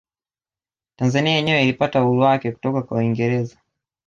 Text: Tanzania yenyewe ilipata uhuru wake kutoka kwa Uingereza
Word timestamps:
Tanzania 0.95 1.35
yenyewe 1.35 1.63
ilipata 1.63 2.03
uhuru 2.03 2.21
wake 2.21 2.51
kutoka 2.51 2.81
kwa 2.81 2.97
Uingereza 2.97 3.57